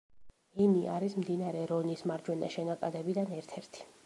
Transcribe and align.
ენი 0.63 0.79
არის 0.93 1.15
მდინარე 1.25 1.61
რონის 1.73 2.03
მარჯვენა 2.13 2.53
შენაკადებიდან 2.57 3.35
ერთ-ერთი. 3.43 3.91